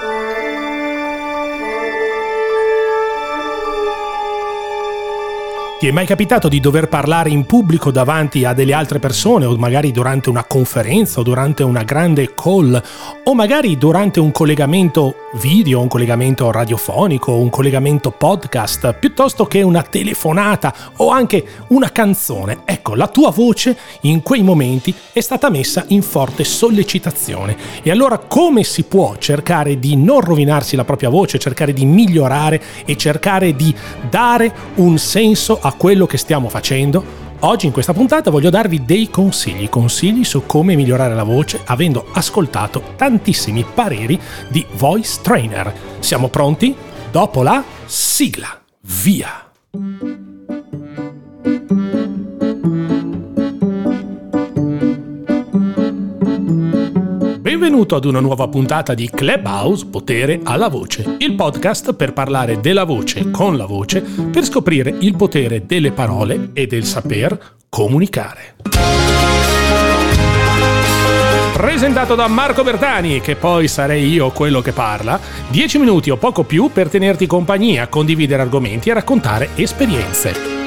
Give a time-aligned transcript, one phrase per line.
[0.00, 0.37] Bye.
[5.78, 9.56] Ti è mai capitato di dover parlare in pubblico davanti a delle altre persone o
[9.56, 12.82] magari durante una conferenza o durante una grande call
[13.22, 19.82] o magari durante un collegamento video, un collegamento radiofonico, un collegamento podcast, piuttosto che una
[19.82, 22.62] telefonata o anche una canzone?
[22.64, 27.56] Ecco, la tua voce in quei momenti è stata messa in forte sollecitazione.
[27.84, 32.60] E allora come si può cercare di non rovinarsi la propria voce, cercare di migliorare
[32.84, 33.72] e cercare di
[34.10, 37.04] dare un senso a a quello che stiamo facendo,
[37.40, 42.06] oggi in questa puntata voglio darvi dei consigli, consigli su come migliorare la voce avendo
[42.14, 44.18] ascoltato tantissimi pareri
[44.48, 45.72] di voice trainer.
[45.98, 46.74] Siamo pronti?
[47.10, 48.58] Dopo la sigla.
[48.80, 49.47] Via!
[57.68, 62.84] Benvenuto ad una nuova puntata di Clubhouse Potere alla Voce, il podcast per parlare della
[62.84, 68.54] voce con la voce, per scoprire il potere delle parole e del saper comunicare.
[71.52, 76.44] Presentato da Marco Bertani, che poi sarei io quello che parla, 10 minuti o poco
[76.44, 80.57] più per tenerti compagnia, condividere argomenti e raccontare esperienze.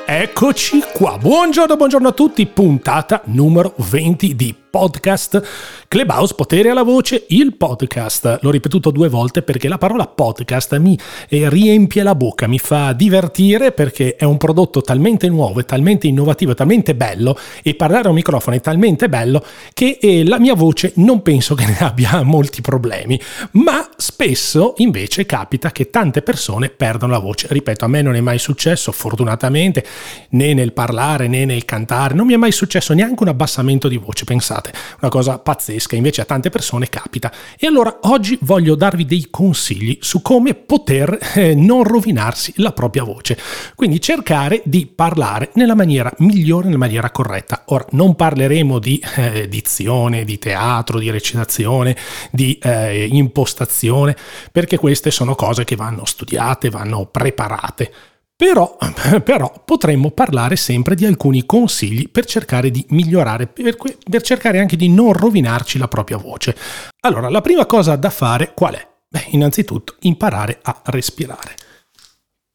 [0.06, 5.40] Eccoci qua, buongiorno, buongiorno a tutti, puntata numero 20 di podcast
[5.86, 8.40] Clubhouse Potere alla Voce, il podcast.
[8.40, 12.92] L'ho ripetuto due volte perché la parola podcast mi eh, riempie la bocca, mi fa
[12.92, 18.06] divertire perché è un prodotto talmente nuovo, è talmente innovativo, è talmente bello e parlare
[18.06, 21.76] a un microfono è talmente bello che eh, la mia voce non penso che ne
[21.78, 23.20] abbia molti problemi,
[23.52, 27.46] ma spesso invece capita che tante persone perdono la voce.
[27.48, 29.84] Ripeto, a me non è mai successo, fortunatamente,
[30.30, 33.98] né nel parlare né nel cantare, non mi è mai successo neanche un abbassamento di
[33.98, 37.30] voce, pensate pensate, una cosa pazzesca, invece a tante persone capita.
[37.58, 43.04] E allora oggi voglio darvi dei consigli su come poter eh, non rovinarsi la propria
[43.04, 43.38] voce.
[43.74, 47.64] Quindi cercare di parlare nella maniera migliore, nella maniera corretta.
[47.66, 51.96] Ora, non parleremo di eh, dizione, di teatro, di recitazione,
[52.30, 54.16] di eh, impostazione,
[54.50, 57.92] perché queste sono cose che vanno studiate, vanno preparate.
[58.36, 58.76] Però,
[59.22, 64.76] però, potremmo parlare sempre di alcuni consigli per cercare di migliorare, per, per, cercare anche
[64.76, 66.56] di non rovinarci la propria voce.
[67.00, 68.88] Allora, la prima cosa da fare qual è?
[69.08, 71.54] Beh, innanzitutto imparare a respirare.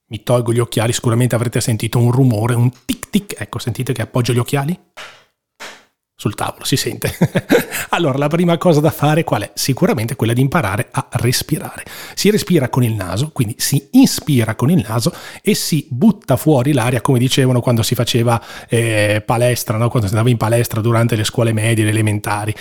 [0.08, 3.36] Mi tolgo gli occhiali, sicuramente avrete sentito un rumore, un tic tic.
[3.40, 4.78] Ecco, sentite che appoggio gli occhiali?
[6.20, 7.16] Sul tavolo, si sente.
[7.92, 9.52] allora, la prima cosa da fare qual è?
[9.54, 11.86] Sicuramente quella di imparare a respirare.
[12.14, 16.74] Si respira con il naso, quindi si inspira con il naso e si butta fuori
[16.74, 19.88] l'aria, come dicevano quando si faceva eh, palestra, no?
[19.88, 22.54] quando si andava in palestra durante le scuole medie, le elementari.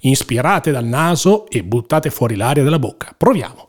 [0.00, 3.14] Inspirate dal naso e buttate fuori l'aria dalla bocca.
[3.16, 3.68] Proviamo.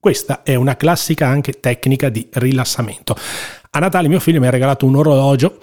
[0.00, 3.16] Questa è una classica anche tecnica di rilassamento.
[3.70, 5.58] A Natale mio figlio mi ha regalato un orologio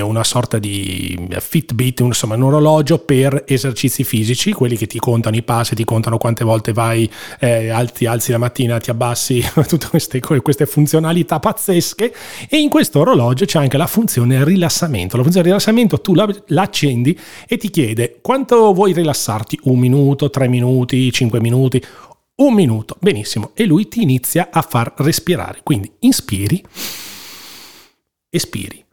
[0.00, 5.42] una sorta di Fitbit, insomma un orologio per esercizi fisici, quelli che ti contano i
[5.42, 7.10] passi, ti contano quante volte vai,
[7.40, 12.14] eh, alzi, alzi la mattina, ti abbassi, tutte queste, queste, funzionalità pazzesche
[12.48, 15.16] e in questo orologio c'è anche la funzione rilassamento.
[15.16, 16.70] La funzione rilassamento tu la, la
[17.48, 21.82] e ti chiede quanto vuoi rilassarti, un minuto, tre minuti, cinque minuti
[22.36, 25.60] un minuto, benissimo, e lui ti inizia a far respirare.
[25.62, 26.64] Quindi inspiri,
[28.30, 28.84] espiri.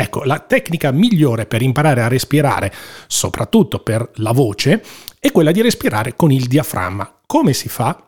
[0.00, 2.72] Ecco, la tecnica migliore per imparare a respirare,
[3.08, 4.84] soprattutto per la voce,
[5.18, 7.20] è quella di respirare con il diaframma.
[7.26, 8.00] Come si fa?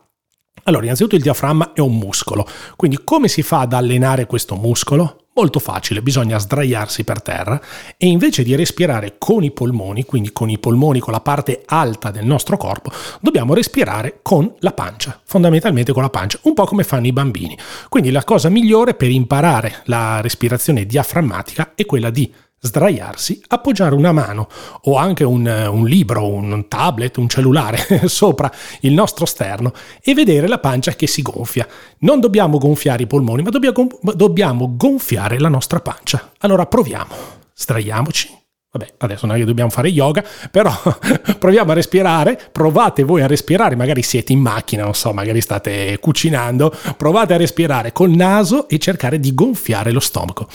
[0.63, 5.20] Allora, innanzitutto il diaframma è un muscolo, quindi come si fa ad allenare questo muscolo?
[5.41, 7.59] Molto facile, bisogna sdraiarsi per terra
[7.97, 12.11] e invece di respirare con i polmoni, quindi con i polmoni, con la parte alta
[12.11, 12.91] del nostro corpo,
[13.21, 17.57] dobbiamo respirare con la pancia, fondamentalmente con la pancia, un po' come fanno i bambini.
[17.89, 22.31] Quindi la cosa migliore per imparare la respirazione diaframmatica è quella di
[22.63, 24.47] sdraiarsi, appoggiare una mano
[24.83, 30.47] o anche un, un, libro, un tablet, un cellulare sopra il nostro sterno e vedere
[30.47, 31.67] la pancia che si gonfia.
[31.99, 36.33] Non dobbiamo gonfiare i polmoni, ma dobbiamo, dobbiamo gonfiare la nostra pancia.
[36.39, 37.39] Allora proviamo.
[37.53, 38.39] Sdraiamoci,
[38.73, 40.71] Vabbè, adesso non è che dobbiamo fare yoga, però
[41.37, 45.97] proviamo a respirare, provate voi a respirare, magari siete in macchina, non so, magari state
[45.99, 50.47] cucinando, provate a respirare col naso e cercare di gonfiare lo stomaco.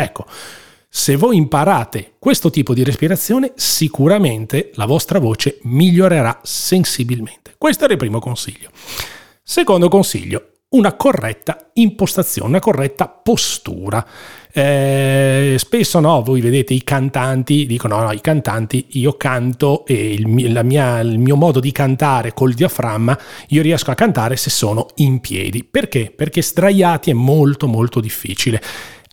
[0.00, 0.26] Ecco,
[0.88, 7.56] se voi imparate questo tipo di respirazione, sicuramente la vostra voce migliorerà sensibilmente.
[7.58, 8.70] Questo era il primo consiglio.
[9.42, 14.06] Secondo consiglio, una corretta impostazione, una corretta postura.
[14.52, 20.12] Eh, spesso no, voi vedete i cantanti, dicono no, no, i cantanti, io canto e
[20.12, 23.18] il mia, il mio modo di cantare col diaframma,
[23.48, 25.64] io riesco a cantare se sono in piedi.
[25.64, 26.12] Perché?
[26.14, 28.62] Perché sdraiati è molto molto difficile.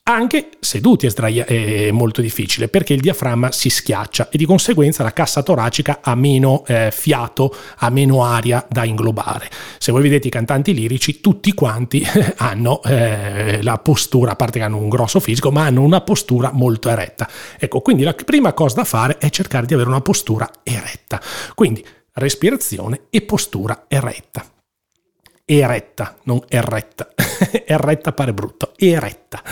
[0.07, 5.01] Anche seduti è, sdraia- è molto difficile perché il diaframma si schiaccia e di conseguenza
[5.01, 9.49] la cassa toracica ha meno eh, fiato, ha meno aria da inglobare.
[9.79, 12.05] Se voi vedete i cantanti lirici, tutti quanti
[12.37, 16.51] hanno eh, la postura, a parte che hanno un grosso fisico, ma hanno una postura
[16.53, 17.27] molto eretta.
[17.57, 21.19] Ecco, quindi la prima cosa da fare è cercare di avere una postura eretta.
[21.55, 24.45] Quindi respirazione e postura eretta
[25.47, 27.09] eretta, non erretta.
[27.65, 29.43] erretta pare brutto, eretta.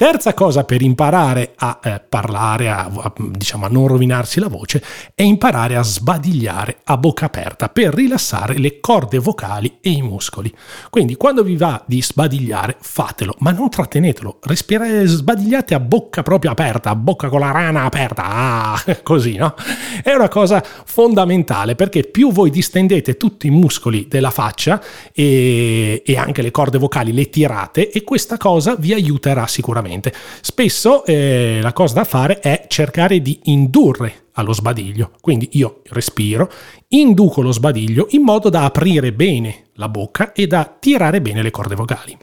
[0.00, 4.82] Terza cosa per imparare a eh, parlare, a, a, diciamo, a non rovinarsi la voce,
[5.14, 10.50] è imparare a sbadigliare a bocca aperta per rilassare le corde vocali e i muscoli.
[10.88, 16.52] Quindi quando vi va di sbadigliare, fatelo, ma non trattenetelo, respirate, sbadigliate a bocca proprio
[16.52, 19.54] aperta, a bocca con la rana aperta, ah, così, no?
[20.02, 24.82] È una cosa fondamentale perché più voi distendete tutti i muscoli della faccia
[25.12, 30.12] e, e anche le corde vocali le tirate e questa cosa vi aiuterà sicuramente sicuramente.
[30.40, 35.12] Spesso eh, la cosa da fare è cercare di indurre allo sbadiglio.
[35.20, 36.50] Quindi io respiro,
[36.88, 41.50] induco lo sbadiglio in modo da aprire bene la bocca e da tirare bene le
[41.50, 42.16] corde vocali.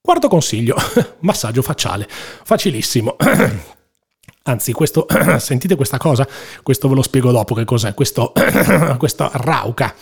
[0.00, 0.74] Quarto consiglio,
[1.20, 2.08] massaggio facciale.
[2.08, 3.16] Facilissimo.
[4.44, 5.06] Anzi, questo,
[5.38, 6.26] sentite questa cosa?
[6.62, 7.92] Questo ve lo spiego dopo che cos'è.
[7.92, 8.32] Questo,
[8.96, 9.94] questa rauca,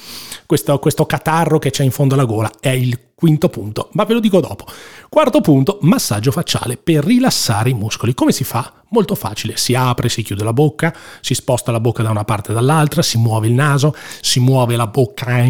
[0.46, 4.12] questo, questo catarro che c'è in fondo alla gola è il quinto punto, ma ve
[4.12, 4.66] lo dico dopo.
[5.08, 8.12] Quarto punto, massaggio facciale per rilassare i muscoli.
[8.12, 8.70] Come si fa?
[8.90, 12.50] Molto facile, si apre, si chiude la bocca, si sposta la bocca da una parte
[12.50, 15.42] e dall'altra, si muove il naso, si muove la bocca,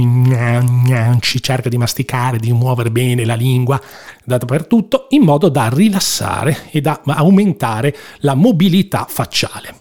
[1.20, 3.80] si cerca di masticare, di muovere bene la lingua
[4.24, 9.80] dappertutto in modo da rilassare e da aumentare la mobilità facciale.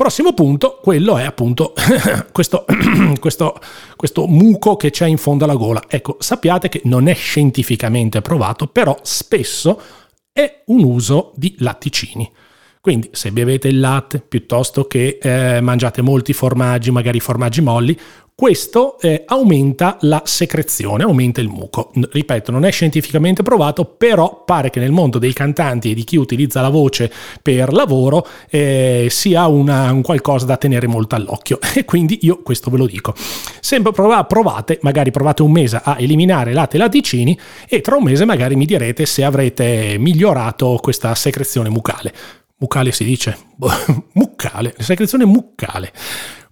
[0.00, 1.74] Prossimo punto, quello è appunto
[2.32, 2.64] questo,
[3.20, 3.60] questo,
[3.96, 5.84] questo, muco che c'è in fondo alla gola.
[5.88, 9.78] Ecco, sappiate che non è scientificamente provato, però spesso
[10.32, 12.32] è un uso di latticini.
[12.82, 17.98] Quindi se bevete il latte piuttosto che eh, mangiate molti formaggi, magari formaggi molli,
[18.40, 21.90] questo eh, aumenta la secrezione, aumenta il muco.
[21.92, 26.16] Ripeto, non è scientificamente provato, però pare che nel mondo dei cantanti e di chi
[26.16, 27.12] utilizza la voce
[27.42, 31.58] per lavoro eh, sia una, un qualcosa da tenere molto all'occhio.
[31.80, 33.14] E quindi io questo ve lo dico.
[33.60, 37.38] Sempre provate, magari provate un mese a eliminare latte e latticini
[37.68, 42.39] e tra un mese magari mi direte se avrete migliorato questa secrezione mucale.
[42.60, 43.38] Mucale si dice?
[44.12, 45.92] muccale, secrezione muccale.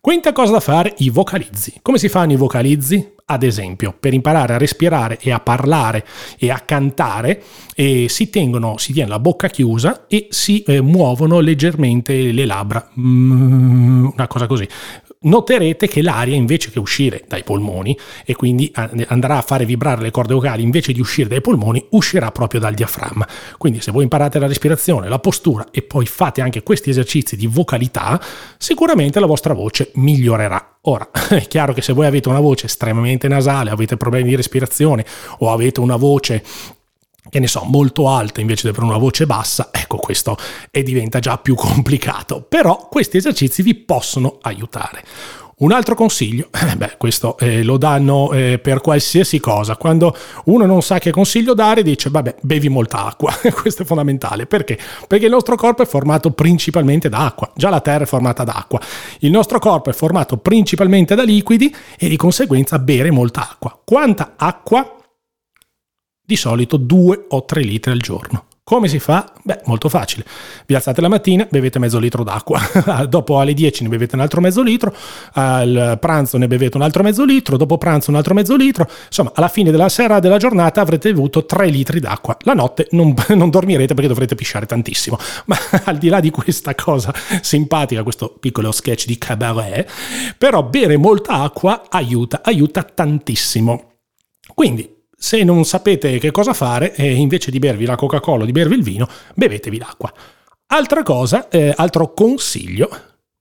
[0.01, 1.81] Quinta cosa da fare, i vocalizzi.
[1.83, 3.13] Come si fanno i vocalizzi?
[3.27, 6.07] Ad esempio, per imparare a respirare e a parlare
[6.39, 7.43] e a cantare,
[7.75, 12.89] eh, si, tengono, si tiene la bocca chiusa e si eh, muovono leggermente le labbra.
[12.99, 14.67] Mm, una cosa così
[15.21, 18.71] noterete che l'aria invece che uscire dai polmoni e quindi
[19.07, 22.75] andrà a fare vibrare le corde vocali invece di uscire dai polmoni uscirà proprio dal
[22.75, 23.27] diaframma.
[23.57, 27.47] Quindi se voi imparate la respirazione, la postura e poi fate anche questi esercizi di
[27.47, 28.21] vocalità,
[28.59, 30.77] sicuramente la vostra voce migliorerà.
[30.83, 35.05] Ora, è chiaro che se voi avete una voce estremamente nasale, avete problemi di respirazione
[35.39, 36.43] o avete una voce
[37.30, 40.37] che ne so, molto alta invece di avere una voce bassa, ecco questo
[40.70, 45.04] e diventa già più complicato, però questi esercizi vi possono aiutare.
[45.61, 49.76] Un altro consiglio, eh beh, questo eh, lo danno eh, per qualsiasi cosa.
[49.76, 53.32] Quando uno non sa che consiglio dare, dice: Vabbè, bevi molta acqua.
[53.61, 54.47] questo è fondamentale.
[54.47, 54.78] Perché?
[55.08, 57.50] Perché il nostro corpo è formato principalmente da acqua.
[57.56, 58.80] Già la Terra è formata da acqua.
[59.20, 63.76] Il nostro corpo è formato principalmente da liquidi e di conseguenza bere molta acqua.
[63.85, 64.98] Quanta acqua
[66.28, 68.44] di solito 2 o 3 litri al giorno.
[68.62, 69.32] Come si fa?
[69.42, 70.26] Beh, molto facile.
[70.66, 72.61] Vi alzate la mattina, bevete mezzo litro d'acqua,
[73.08, 74.94] dopo alle 10 ne bevete un altro mezzo litro,
[75.32, 79.32] al pranzo ne bevete un altro mezzo litro, dopo pranzo un altro mezzo litro, insomma
[79.35, 82.37] alla fine della sera della giornata avrete bevuto 3 litri d'acqua.
[82.40, 86.75] La notte non, non dormirete perché dovrete pisciare tantissimo, ma al di là di questa
[86.75, 89.90] cosa simpatica, questo piccolo sketch di cabaret,
[90.37, 93.92] però bere molta acqua aiuta, aiuta tantissimo.
[94.52, 98.53] Quindi Se non sapete che cosa fare, eh, invece di bervi la Coca-Cola o di
[98.53, 100.13] bervi il vino, bevetevi l'acqua.
[100.69, 102.89] Altra cosa, eh, altro consiglio,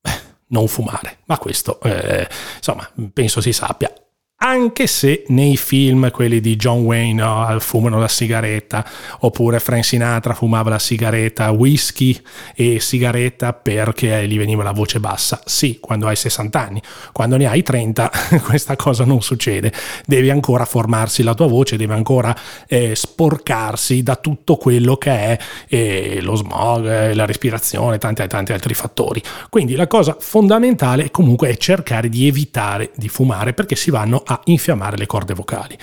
[0.47, 3.91] non fumare, ma questo eh, insomma penso si sappia
[4.39, 8.85] anche se nei film, quelli di John Wayne, no, fumano la sigaretta,
[9.21, 12.15] oppure Frank Sinatra fumava la sigaretta, whisky
[12.53, 15.41] e sigaretta perché gli veniva la voce bassa.
[15.43, 16.81] Sì, quando hai 60 anni,
[17.13, 18.11] quando ne hai 30
[18.45, 19.73] questa cosa non succede,
[20.05, 22.35] devi ancora formarsi la tua voce, deve ancora
[22.67, 28.53] eh, sporcarsi da tutto quello che è eh, lo smog, eh, la respirazione, tanti, tanti
[28.53, 29.19] altri fattori.
[29.49, 34.39] Quindi la cosa fondamentale comunque è cercare di evitare di fumare perché si vanno a
[34.45, 35.77] infiammare le corde vocali.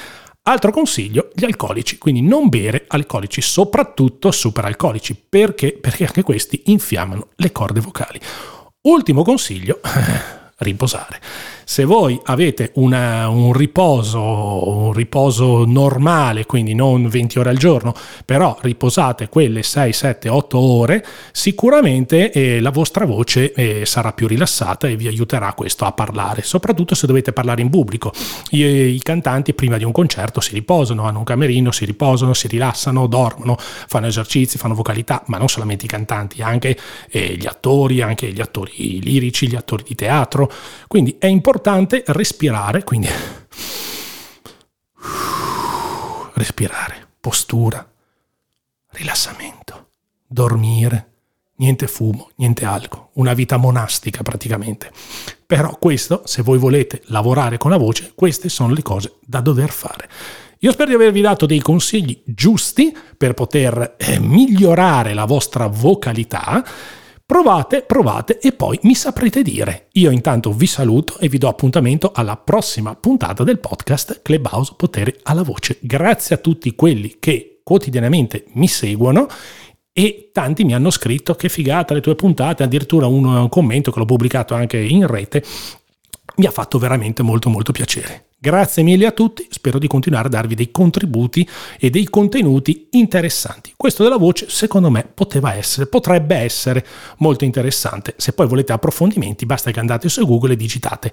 [0.47, 5.73] Altro consiglio, gli alcolici, quindi non bere alcolici, soprattutto superalcolici, perché?
[5.73, 8.21] Perché anche questi infiammano le corde vocali.
[8.83, 9.81] Ultimo consiglio,
[10.59, 11.21] riposare.
[11.67, 17.95] Se voi avete una, un, riposo, un riposo normale, quindi non 20 ore al giorno,
[18.25, 24.27] però riposate quelle 6, 7, 8 ore, sicuramente eh, la vostra voce eh, sarà più
[24.27, 28.13] rilassata e vi aiuterà questo a parlare, soprattutto se dovete parlare in pubblico.
[28.51, 32.47] I, I, cantanti prima di un concerto si riposano, hanno un camerino, si riposano, si
[32.47, 36.77] rilassano, dormono, fanno esercizi, fanno vocalità, ma non solamente i cantanti, anche
[37.09, 40.51] eh, gli attori, anche gli attori lirici, gli attori di teatro.
[40.87, 43.09] Quindi è importante importante respirare, quindi
[46.35, 47.89] respirare, postura,
[48.89, 49.91] rilassamento,
[50.27, 51.13] dormire,
[51.59, 54.91] niente fumo, niente alcol, una vita monastica praticamente.
[55.47, 59.71] Però questo, se voi volete lavorare con la voce, queste sono le cose da dover
[59.71, 60.09] fare.
[60.59, 66.65] Io spero di avervi dato dei consigli giusti per poter eh, migliorare la vostra vocalità
[67.27, 69.89] Provate, provate e poi mi saprete dire.
[69.93, 75.21] Io intanto vi saluto e vi do appuntamento alla prossima puntata del podcast Clubhouse Potere
[75.23, 75.79] alla Voce.
[75.81, 79.27] Grazie a tutti quelli che quotidianamente mi seguono
[79.91, 84.05] e tanti mi hanno scritto che figata le tue puntate, addirittura un commento che l'ho
[84.05, 85.43] pubblicato anche in rete,
[86.37, 88.33] mi ha fatto veramente molto molto piacere.
[88.45, 91.49] Grazie mille a tutti, spero di continuare a darvi dei contributi
[91.81, 93.73] e dei contenuti interessanti.
[93.75, 96.85] Questo della voce secondo me poteva essere, potrebbe essere
[97.21, 98.13] molto interessante.
[98.19, 101.13] Se poi volete approfondimenti basta che andate su Google e digitate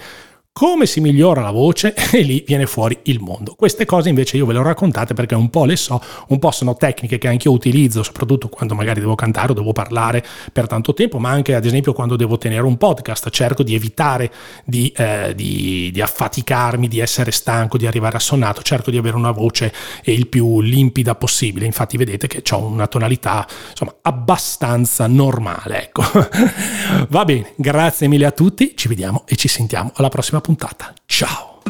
[0.53, 3.55] come si migliora la voce e lì viene fuori il mondo.
[3.55, 6.51] Queste cose invece io ve le ho raccontate perché un po' le so, un po'
[6.51, 10.67] sono tecniche che anche io utilizzo, soprattutto quando magari devo cantare o devo parlare per
[10.67, 14.31] tanto tempo, ma anche ad esempio quando devo tenere un podcast, cerco di evitare
[14.65, 19.31] di, eh, di, di affaticarmi, di essere stanco, di arrivare assonnato, cerco di avere una
[19.31, 21.65] voce il più limpida possibile.
[21.65, 26.03] Infatti vedete che ho una tonalità insomma abbastanza normale, ecco.
[27.07, 30.93] Va bene, grazie mille a tutti, ci vediamo e ci sentiamo alla prossima puntata.
[31.05, 31.61] Ciao!